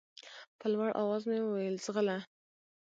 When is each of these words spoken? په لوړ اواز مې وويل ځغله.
په 0.59 0.65
لوړ 0.73 0.89
اواز 1.01 1.23
مې 1.29 1.39
وويل 1.41 1.75
ځغله. 1.85 2.17